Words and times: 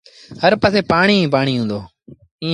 هر 0.41 0.53
پآسي 0.61 0.81
پآڻيٚ 0.91 1.21
ئيٚ 1.21 1.31
پآڻيٚ 1.33 1.59
هُݩدو۔ 1.59 1.79